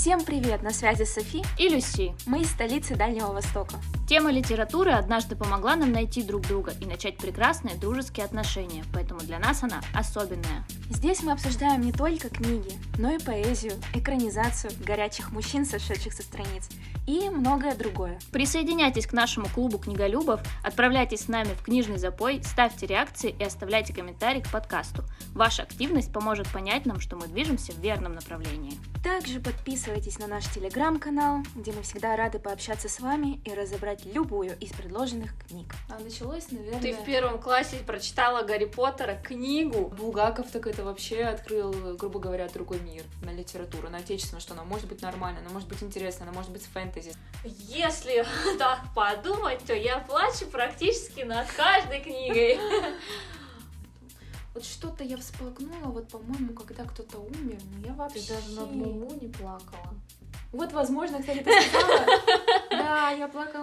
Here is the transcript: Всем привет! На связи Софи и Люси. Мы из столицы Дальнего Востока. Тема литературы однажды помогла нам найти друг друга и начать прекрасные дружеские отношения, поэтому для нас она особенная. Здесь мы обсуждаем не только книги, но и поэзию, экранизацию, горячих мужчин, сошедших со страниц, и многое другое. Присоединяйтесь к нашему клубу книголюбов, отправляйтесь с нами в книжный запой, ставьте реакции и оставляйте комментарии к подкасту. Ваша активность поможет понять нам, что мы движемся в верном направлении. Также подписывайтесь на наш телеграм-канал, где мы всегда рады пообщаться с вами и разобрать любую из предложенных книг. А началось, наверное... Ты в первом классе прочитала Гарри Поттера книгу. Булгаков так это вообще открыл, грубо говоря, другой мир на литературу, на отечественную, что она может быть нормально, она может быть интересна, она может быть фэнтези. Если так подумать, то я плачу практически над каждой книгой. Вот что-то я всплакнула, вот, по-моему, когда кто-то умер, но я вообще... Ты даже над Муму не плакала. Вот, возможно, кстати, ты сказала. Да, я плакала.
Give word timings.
Всем 0.00 0.24
привет! 0.24 0.62
На 0.62 0.70
связи 0.70 1.04
Софи 1.04 1.44
и 1.58 1.68
Люси. 1.68 2.14
Мы 2.24 2.40
из 2.40 2.48
столицы 2.48 2.96
Дальнего 2.96 3.34
Востока. 3.34 3.74
Тема 4.08 4.32
литературы 4.32 4.92
однажды 4.92 5.36
помогла 5.36 5.76
нам 5.76 5.92
найти 5.92 6.22
друг 6.22 6.48
друга 6.48 6.72
и 6.80 6.86
начать 6.86 7.18
прекрасные 7.18 7.74
дружеские 7.76 8.24
отношения, 8.24 8.82
поэтому 8.94 9.20
для 9.20 9.38
нас 9.38 9.62
она 9.62 9.82
особенная. 9.92 10.64
Здесь 10.88 11.22
мы 11.22 11.32
обсуждаем 11.32 11.82
не 11.82 11.92
только 11.92 12.30
книги, 12.30 12.72
но 13.00 13.12
и 13.12 13.18
поэзию, 13.18 13.72
экранизацию, 13.94 14.72
горячих 14.84 15.32
мужчин, 15.32 15.64
сошедших 15.64 16.12
со 16.12 16.22
страниц, 16.22 16.68
и 17.06 17.30
многое 17.30 17.74
другое. 17.74 18.20
Присоединяйтесь 18.30 19.06
к 19.06 19.14
нашему 19.14 19.46
клубу 19.48 19.78
книголюбов, 19.78 20.42
отправляйтесь 20.62 21.22
с 21.22 21.28
нами 21.28 21.54
в 21.54 21.62
книжный 21.62 21.96
запой, 21.96 22.42
ставьте 22.44 22.86
реакции 22.86 23.34
и 23.38 23.42
оставляйте 23.42 23.94
комментарии 23.94 24.42
к 24.42 24.50
подкасту. 24.50 25.04
Ваша 25.32 25.62
активность 25.62 26.12
поможет 26.12 26.46
понять 26.52 26.84
нам, 26.84 27.00
что 27.00 27.16
мы 27.16 27.26
движемся 27.26 27.72
в 27.72 27.78
верном 27.78 28.12
направлении. 28.12 28.74
Также 29.02 29.40
подписывайтесь 29.40 30.18
на 30.18 30.26
наш 30.26 30.44
телеграм-канал, 30.52 31.38
где 31.54 31.72
мы 31.72 31.80
всегда 31.82 32.16
рады 32.16 32.38
пообщаться 32.38 32.90
с 32.90 33.00
вами 33.00 33.40
и 33.46 33.54
разобрать 33.54 34.04
любую 34.04 34.58
из 34.58 34.72
предложенных 34.72 35.32
книг. 35.46 35.74
А 35.88 35.98
началось, 35.98 36.50
наверное... 36.50 36.80
Ты 36.82 36.92
в 36.94 37.04
первом 37.04 37.40
классе 37.40 37.76
прочитала 37.86 38.42
Гарри 38.42 38.66
Поттера 38.66 39.14
книгу. 39.14 39.88
Булгаков 39.88 40.50
так 40.50 40.66
это 40.66 40.84
вообще 40.84 41.22
открыл, 41.22 41.96
грубо 41.96 42.20
говоря, 42.20 42.46
другой 42.48 42.78
мир 42.80 42.89
на 43.22 43.30
литературу, 43.30 43.88
на 43.88 43.98
отечественную, 43.98 44.40
что 44.40 44.54
она 44.54 44.64
может 44.64 44.86
быть 44.86 45.02
нормально, 45.02 45.40
она 45.40 45.50
может 45.50 45.68
быть 45.68 45.82
интересна, 45.82 46.24
она 46.24 46.32
может 46.32 46.50
быть 46.50 46.62
фэнтези. 46.62 47.14
Если 47.44 48.24
так 48.58 48.80
подумать, 48.94 49.64
то 49.64 49.74
я 49.74 49.98
плачу 49.98 50.46
практически 50.46 51.20
над 51.20 51.50
каждой 51.52 52.00
книгой. 52.00 52.58
Вот 54.52 54.64
что-то 54.64 55.04
я 55.04 55.16
всплакнула, 55.16 55.92
вот, 55.92 56.08
по-моему, 56.08 56.54
когда 56.54 56.84
кто-то 56.84 57.18
умер, 57.18 57.60
но 57.72 57.86
я 57.86 57.92
вообще... 57.94 58.20
Ты 58.20 58.34
даже 58.34 58.50
над 58.50 58.72
Муму 58.72 59.16
не 59.20 59.28
плакала. 59.28 59.94
Вот, 60.52 60.72
возможно, 60.72 61.20
кстати, 61.20 61.38
ты 61.38 61.50
сказала. 61.62 62.06
Да, 62.70 63.10
я 63.10 63.28
плакала. 63.28 63.59